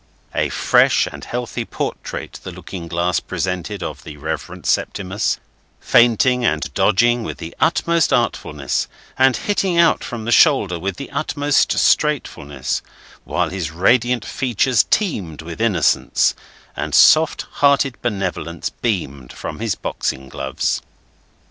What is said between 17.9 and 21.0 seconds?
benevolence beamed from his boxing gloves.